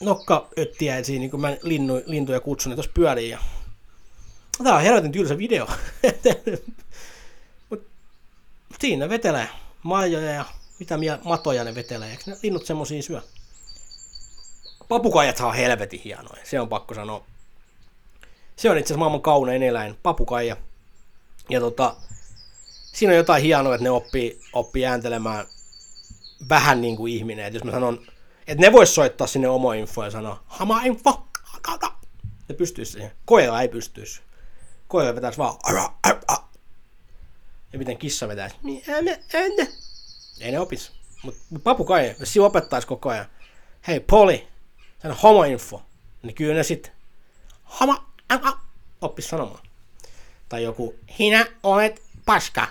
nokkaöttiäisiä, 0.00 1.18
niin 1.18 1.30
kuin 1.30 1.40
mä 1.40 1.56
linnu, 1.62 2.02
lintuja 2.06 2.40
kutsun, 2.40 2.70
ne 2.70 2.76
tuossa 2.76 2.92
pyörii. 2.94 3.30
Ja... 3.30 3.38
Tää 4.64 4.74
on 4.74 4.82
helvetin 4.82 5.12
tylsä 5.12 5.38
video. 5.38 5.68
Mut 7.70 7.86
siinä 8.80 9.08
vetelee 9.08 9.48
marjoja 9.82 10.30
ja 10.30 10.44
mitä 10.78 10.98
matoja 11.24 11.64
ne 11.64 11.74
vetelee. 11.74 12.10
Eikö 12.10 12.22
ne 12.26 12.36
linnut 12.42 12.66
semmosia 12.66 13.02
syö? 13.02 13.22
Papukaijathan 14.88 15.48
on 15.48 15.54
helvetin 15.54 16.00
hienoja, 16.04 16.44
se 16.44 16.60
on 16.60 16.68
pakko 16.68 16.94
sanoa. 16.94 17.24
Se 18.56 18.70
on 18.70 18.78
itse 18.78 18.86
asiassa 18.86 18.98
maailman 18.98 19.22
kaunein 19.22 19.62
eläin, 19.62 19.98
papukaija. 20.02 20.56
Ja 21.50 21.60
tota, 21.60 21.96
siinä 22.92 23.12
on 23.12 23.16
jotain 23.16 23.42
hienoa, 23.42 23.74
että 23.74 23.84
ne 23.84 23.90
oppii, 23.90 24.40
oppii 24.52 24.86
ääntelemään 24.86 25.46
vähän 26.48 26.80
niin 26.80 26.96
kuin 26.96 27.12
ihminen. 27.12 27.44
Et 27.44 27.54
jos 27.54 27.64
mä 27.64 27.70
sanon, 27.70 28.06
että 28.46 28.60
ne 28.60 28.72
vois 28.72 28.94
soittaa 28.94 29.26
sinne 29.26 29.48
info 29.78 30.04
ja 30.04 30.10
sanoa, 30.10 30.42
hama 30.46 30.82
info, 30.82 31.26
ne 32.48 32.54
pystyisi 32.54 32.92
siihen. 32.92 33.12
Koira 33.24 33.60
ei 33.60 33.68
pystyisi. 33.68 34.20
Koira 34.88 35.14
vetäisi 35.14 35.38
vaan, 35.38 35.56
ara, 35.62 35.94
ara. 36.02 36.20
ja 37.72 37.78
miten 37.78 37.98
kissa 37.98 38.28
vetäisi, 38.28 38.56
ei 40.40 40.52
ne 40.52 40.60
opis. 40.60 40.92
Mutta 41.22 41.40
mut 41.50 41.64
papukaija, 41.64 42.14
jos 42.20 42.32
siinä 42.32 42.46
opettaisi 42.46 42.86
koko 42.86 43.08
ajan, 43.08 43.26
hei 43.88 44.00
Poli, 44.00 44.48
sano 45.02 45.16
homoinfo, 45.22 45.82
niin 46.22 46.34
kyllä 46.34 46.54
ne 46.54 46.62
sit, 46.62 46.92
hama, 47.62 48.10
älä, 48.30 48.52
oppis 49.00 49.28
sanomaan. 49.28 49.60
Tai 50.54 50.62
joku, 50.62 50.94
sinä 51.16 51.46
olet 51.62 52.02
paska, 52.26 52.68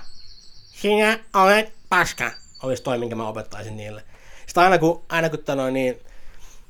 sinä 0.72 1.20
olet 1.34 1.74
paska, 1.90 2.32
olisi 2.64 2.84
toi, 2.84 2.98
minkä 2.98 3.16
mä 3.16 3.28
opettaisin 3.28 3.78
niille. 3.78 4.04
Sitten 4.46 4.64
aina 4.64 4.78
kun, 4.78 5.04
aina 5.10 5.30
kun 5.30 5.40
tänne, 5.40 5.72
niin, 5.72 6.00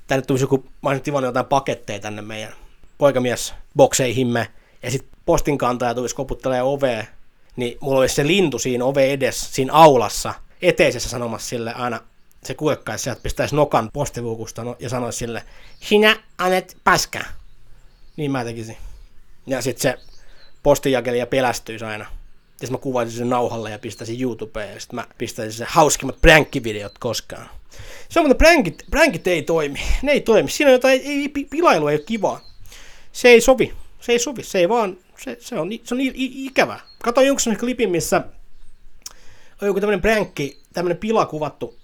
tänne 0.07 0.25
tulisi 0.25 0.43
joku, 0.43 0.65
mä 0.81 0.89
olisin 0.89 1.03
tivannut 1.03 1.29
jotain 1.29 1.45
paketteja 1.45 1.99
tänne 1.99 2.21
meidän 2.21 2.53
poikamies 2.97 3.53
bokseihimme, 3.75 4.47
ja 4.83 4.91
sitten 4.91 5.09
postin 5.25 5.57
kantaja 5.57 5.95
tulisi 5.95 6.15
koputtelemaan 6.15 6.67
oveen, 6.67 7.07
niin 7.55 7.77
mulla 7.81 7.99
olisi 7.99 8.15
se 8.15 8.27
lintu 8.27 8.59
siinä 8.59 8.85
ove 8.85 9.13
edessä, 9.13 9.53
siinä 9.53 9.73
aulassa, 9.73 10.33
eteisessä 10.61 11.09
sanomassa 11.09 11.49
sille 11.49 11.73
aina, 11.73 11.99
se 12.43 12.53
kuekkaisi 12.53 13.03
sieltä, 13.03 13.21
pistäisi 13.23 13.55
nokan 13.55 13.89
postiluukusta 13.93 14.63
no, 14.63 14.75
ja 14.79 14.89
sanoisi 14.89 15.17
sille, 15.17 15.43
sinä 15.79 16.17
annet 16.37 16.77
paska. 16.83 17.19
Niin 18.17 18.31
mä 18.31 18.43
tekisin. 18.43 18.77
Ja 19.47 19.61
sitten 19.61 19.81
se 19.81 20.12
postinjakelija 20.63 21.27
pelästyisi 21.27 21.85
aina. 21.85 22.05
Ja 22.61 22.67
mä 22.67 22.77
kuvaisin 22.77 23.17
sen 23.17 23.29
nauhalle 23.29 23.71
ja 23.71 23.79
pistäisin 23.79 24.21
YouTubeen 24.21 24.73
ja 24.73 24.79
sitten 24.79 24.95
mä 24.95 25.07
pistäisin 25.17 25.57
sen 25.57 25.67
hauskimmat 25.69 26.21
prankkivideot 26.21 26.97
koskaan. 26.99 27.49
Se 28.09 28.19
on, 28.19 28.27
mutta 28.27 28.37
prankit, 28.37 28.83
prankit 28.91 29.27
ei 29.27 29.43
toimi. 29.43 29.79
Ne 30.01 30.11
ei 30.11 30.21
toimi. 30.21 30.51
Siinä 30.51 30.69
on 30.69 30.73
jotain, 30.73 31.01
ei, 31.03 31.29
pilailu 31.29 31.87
ei 31.87 31.95
ole 31.95 32.03
kivaa. 32.05 32.41
Se 33.11 33.27
ei 33.27 33.41
sovi. 33.41 33.73
Se 33.99 34.11
ei 34.11 34.19
sovi. 34.19 34.43
Se 34.43 34.59
ei 34.59 34.69
vaan, 34.69 34.97
se, 35.23 35.37
se 35.39 35.59
on, 35.59 35.69
se 35.83 35.95
on 35.95 36.01
i, 36.01 36.05
i, 36.05 36.45
ikävä. 36.45 36.79
Katoin 37.03 37.27
jonkun 37.27 37.41
sellaisen 37.41 37.65
klipin, 37.65 37.91
missä 37.91 38.23
on 39.61 39.67
joku 39.67 39.79
tämmöinen 39.79 40.01
pränkki, 40.01 40.61
tämmöinen 40.73 40.97
pila 40.97 41.25
kuvattu. 41.25 41.79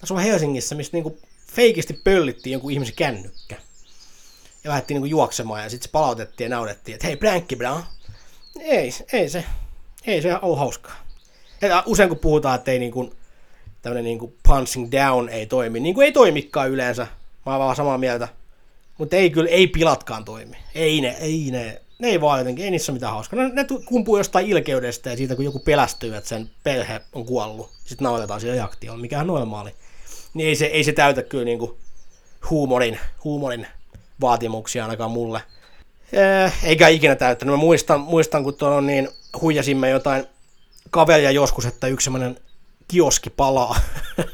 Tässä 0.00 0.14
on 0.14 0.20
Helsingissä, 0.20 0.74
missä 0.74 0.90
niinku 0.92 1.18
feikisti 1.52 2.00
pöllittiin 2.04 2.52
jonkun 2.52 2.70
ihmisen 2.70 2.96
kännykkä. 2.96 3.56
Ja 4.64 4.70
lähdettiin 4.70 4.94
niinku 4.94 5.06
juoksemaan 5.06 5.62
ja 5.62 5.70
sitten 5.70 5.88
se 5.88 5.92
palautettiin 5.92 6.50
ja 6.50 6.56
naurettiin, 6.56 6.94
että 6.94 7.06
hei 7.06 7.16
pränkki 7.16 7.56
bra. 7.56 7.82
Ei, 8.60 8.90
ei 9.12 9.28
se, 9.28 9.44
ei 10.06 10.22
se 10.22 10.34
ole 10.42 10.58
hauskaa. 10.58 10.96
Ja 11.60 11.82
usein 11.86 12.08
kun 12.08 12.18
puhutaan, 12.18 12.54
että 12.54 12.70
ei 12.70 12.78
niinku, 12.78 13.14
tämmöinen 13.82 14.04
niinku 14.04 14.34
punching 14.48 14.88
down 14.92 15.28
ei 15.28 15.46
toimi, 15.46 15.80
niin 15.80 15.94
kuin 15.94 16.04
ei 16.04 16.12
toimikaan 16.12 16.70
yleensä. 16.70 17.06
Mä 17.46 17.52
oon 17.52 17.60
vaan 17.60 17.76
samaa 17.76 17.98
mieltä. 17.98 18.28
Mutta 18.98 19.16
ei 19.16 19.30
kyllä, 19.30 19.50
ei 19.50 19.66
pilatkaan 19.66 20.24
toimi. 20.24 20.56
Ei 20.74 21.00
ne, 21.00 21.16
ei 21.20 21.48
ne, 21.50 21.80
ne 21.98 22.08
ei 22.08 22.20
vaan 22.20 22.38
jotenkin, 22.38 22.64
ei 22.64 22.70
niissä 22.70 22.92
mitään 22.92 23.12
hauskaa. 23.12 23.38
Ne, 23.38 23.48
ne 23.48 23.66
kumpuu 23.84 24.16
jostain 24.16 24.46
ilkeydestä 24.46 25.10
ja 25.10 25.16
siitä, 25.16 25.36
kun 25.36 25.44
joku 25.44 25.58
pelästyy, 25.58 26.16
että 26.16 26.28
sen 26.28 26.50
perhe 26.62 27.00
on 27.12 27.26
kuollut. 27.26 27.70
Sitten 27.84 28.04
nauretaan 28.04 28.40
siellä 28.40 28.56
jaktioon, 28.56 29.00
mikä 29.00 29.20
on 29.20 29.26
normaali. 29.26 29.74
Niin 30.34 30.48
ei 30.48 30.56
se, 30.56 30.66
ei 30.66 30.84
se 30.84 30.92
täytä 30.92 31.22
kyllä 31.22 31.44
niinku 31.44 31.78
huumorin, 32.50 32.98
huumorin 33.24 33.66
vaatimuksia 34.20 34.84
ainakaan 34.84 35.10
mulle. 35.10 35.42
Eikä 36.62 36.88
ikinä 36.88 37.16
täyttänyt. 37.16 37.52
Mä 37.52 37.56
muistan, 37.56 38.00
muistan 38.00 38.44
kun 38.44 38.54
tuolla 38.54 38.80
niin 38.80 39.08
huijasimme 39.40 39.90
jotain 39.90 40.26
kaveria 40.90 41.30
joskus, 41.30 41.66
että 41.66 41.86
yksi 41.86 42.04
semmoinen 42.04 42.38
kioski 42.88 43.30
palaa. 43.30 43.76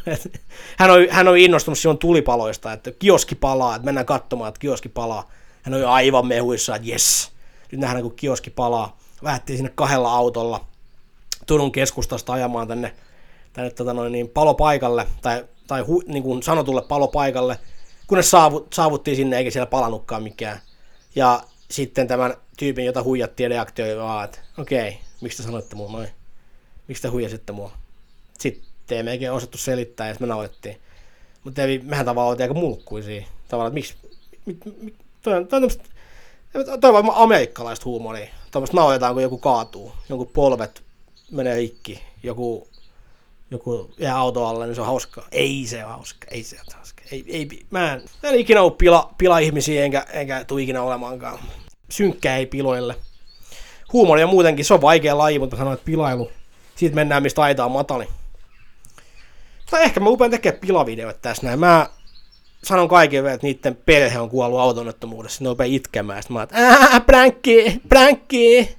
hän, 0.78 0.90
on, 0.90 1.06
hän 1.10 1.28
on 1.28 1.38
innostunut 1.38 1.78
silloin 1.78 1.98
tulipaloista, 1.98 2.72
että 2.72 2.90
kioski 2.98 3.34
palaa, 3.34 3.76
että 3.76 3.84
mennään 3.84 4.06
katsomaan, 4.06 4.48
että 4.48 4.58
kioski 4.58 4.88
palaa. 4.88 5.30
Hän 5.62 5.80
jo 5.80 5.90
aivan 5.90 6.26
mehuissa, 6.26 6.76
että 6.76 6.88
jes, 6.88 7.30
nyt 7.72 7.80
nähdään 7.80 8.02
kun 8.02 8.16
kioski 8.16 8.50
palaa. 8.50 8.96
Lähdettiin 9.22 9.56
sinne 9.56 9.72
kahdella 9.74 10.14
autolla 10.14 10.64
Turun 11.46 11.72
keskustasta 11.72 12.32
ajamaan 12.32 12.68
tänne, 12.68 12.94
tänne 13.52 13.70
tota 13.70 13.94
noin, 13.94 14.12
niin 14.12 14.28
palopaikalle, 14.28 15.06
tai, 15.22 15.44
tai 15.66 15.82
hu, 15.82 16.02
niin 16.06 16.22
kuin 16.22 16.42
sanotulle 16.42 16.82
palopaikalle, 16.82 17.58
kunnes 18.06 18.30
saavut, 18.30 18.72
saavuttiin 18.72 19.16
sinne, 19.16 19.38
eikä 19.38 19.50
siellä 19.50 19.66
palannutkaan 19.66 20.22
mikään. 20.22 20.60
Ja 21.14 21.42
sitten 21.70 22.08
tämän 22.08 22.34
tyypin, 22.56 22.84
jota 22.84 23.02
huijattiin, 23.02 23.50
reaktioi 23.50 23.96
vaan, 23.96 24.24
että 24.24 24.38
okei, 24.58 24.88
okay, 24.88 25.00
miksi 25.20 25.36
te 25.36 25.42
sanoitte 25.42 25.76
mulle 25.76 25.92
noin? 25.92 26.08
Miksi 26.88 27.02
te 27.02 27.08
huijasitte 27.08 27.52
mua? 27.52 27.72
Sitten 28.38 28.98
ei 28.98 29.02
meikin 29.02 29.32
osattu 29.32 29.58
selittää, 29.58 30.08
ja 30.08 30.16
me 30.20 30.26
naurettiin. 30.26 30.80
Mutta 31.44 31.62
mehän 31.82 32.06
tavallaan 32.06 32.30
oltiin 32.30 32.44
aika 32.44 32.60
mulkkuisia. 32.60 33.26
Tavallaan, 33.48 33.68
että 33.68 33.74
miksi, 33.74 33.94
mi, 34.46 34.58
mi, 34.82 34.94
toi 35.22 35.36
on, 35.36 35.48
toi 35.48 35.62
on 35.62 35.70
toi 36.80 36.88
on 36.88 36.94
varmaan 36.94 37.18
amerikkalaista 37.18 37.84
huumoria. 37.84 38.28
Tuommoista 38.50 38.76
nauretaan, 38.76 39.14
kun 39.14 39.22
joku 39.22 39.38
kaatuu, 39.38 39.92
jonkun 40.08 40.30
polvet 40.34 40.82
menee 41.30 41.54
rikki, 41.54 42.02
joku, 42.22 42.68
joku 43.50 43.94
jää 43.98 44.16
auto 44.16 44.46
alle, 44.46 44.66
niin 44.66 44.74
se 44.74 44.80
on 44.80 44.86
hauskaa. 44.86 45.28
Ei 45.32 45.66
se 45.66 45.84
ole 45.84 45.92
hauska, 45.92 46.26
ei 46.30 46.42
se 46.42 46.56
ole 46.56 46.74
hauska. 46.76 47.02
Ei, 47.12 47.24
ei, 47.28 47.48
mä, 47.70 47.92
en, 47.92 48.02
mä 48.22 48.28
en 48.28 48.34
ikinä 48.34 48.62
ole 48.62 48.72
pila, 48.78 49.14
pila 49.18 49.38
ihmisiä, 49.38 49.84
enkä, 49.84 50.06
enkä 50.12 50.44
tule 50.44 50.62
ikinä 50.62 50.82
olemaankaan. 50.82 51.38
Synkkää 51.90 52.36
ei 52.36 52.46
piloille. 52.46 52.96
Huumori 53.92 54.22
on 54.22 54.30
muutenkin, 54.30 54.64
se 54.64 54.74
on 54.74 54.80
vaikea 54.80 55.18
laji, 55.18 55.38
mutta 55.38 55.56
sanoin, 55.56 55.74
että 55.74 55.84
pilailu. 55.84 56.30
Siitä 56.74 56.94
mennään, 56.94 57.22
mistä 57.22 57.42
aita 57.42 57.64
on 57.64 57.72
matali. 57.72 58.08
Tai 59.70 59.82
ehkä 59.82 60.00
mä 60.00 60.08
upean 60.08 60.30
tekemään 60.30 60.60
pilavideoita 60.60 61.18
tässä 61.22 61.46
näin. 61.46 61.58
Mä 61.58 61.90
sanon 62.64 62.88
kaikille, 62.88 63.32
että 63.32 63.46
niiden 63.46 63.78
perhe 63.86 64.18
on 64.18 64.30
kuollut 64.30 64.60
autonottomuudessa. 64.60 65.44
Ne 65.44 65.50
rupeaa 65.50 65.66
itkemään. 65.70 66.22
Sitten 66.22 66.34
mä 66.34 66.40
oon, 66.40 66.48
että 66.86 67.00
pränkki, 67.06 67.80
pränkki. 67.88 68.76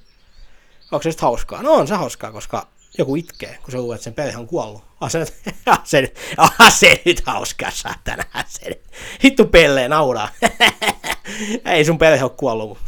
Onko 0.92 1.02
se 1.02 1.10
sitten 1.10 1.26
hauskaa? 1.26 1.62
No 1.62 1.72
on 1.72 1.88
se 1.88 1.94
hauskaa, 1.94 2.32
koska 2.32 2.66
joku 2.98 3.16
itkee, 3.16 3.58
kun 3.62 3.72
se 3.72 3.78
luulee, 3.78 3.94
että 3.94 4.04
sen 4.04 4.14
perhe 4.14 4.38
on 4.38 4.46
kuollut. 4.46 4.82
Se, 5.08 5.24
se, 5.84 6.12
ah, 6.36 6.54
se 6.68 7.02
nyt 7.04 7.22
hauskaa, 7.26 7.70
saatana. 7.70 8.24
Se, 8.46 8.80
hittu 9.24 9.44
pelleen 9.44 9.90
nauraa. 9.90 10.28
Ei 11.64 11.84
sun 11.84 11.98
perhe 11.98 12.24
ole 12.24 12.32
kuollut. 12.36 12.78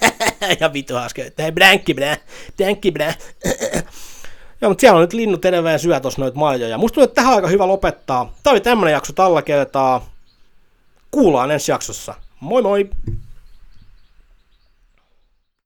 ja 0.60 0.72
vittu 0.72 0.94
hauska. 0.94 1.22
Hei, 1.38 1.52
bränkki, 1.52 1.94
brä, 1.94 2.16
bränkki, 2.56 2.92
brä. 2.92 3.14
Joo, 4.60 4.70
mutta 4.70 4.80
siellä 4.80 4.96
on 4.96 5.00
nyt 5.00 5.12
linnut 5.12 5.44
edelleen 5.44 5.78
syö 5.78 6.00
tuossa 6.00 6.20
noita 6.20 6.38
maljoja. 6.38 6.78
Musta 6.78 6.94
tuntuu, 6.94 7.04
että 7.04 7.14
tähän 7.14 7.34
aika 7.34 7.48
hyvä 7.48 7.66
lopettaa. 7.66 8.32
Tämä 8.42 8.52
oli 8.52 8.60
tämmönen 8.60 8.92
jakso 8.92 9.12
tällä 9.12 9.42
kertaa. 9.42 10.06
Kuullaan 11.10 11.50
ensi 11.50 11.72
jaksossa. 11.72 12.14
Moi 12.40 12.62
moi! 12.62 12.90